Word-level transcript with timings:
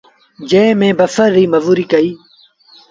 جݩهݩ 0.49 0.77
ميݩ 0.79 0.97
بسر 0.99 1.27
ريٚ 1.35 1.51
مزوريٚ 1.53 1.89
ڪئيٚ۔ 1.91 2.17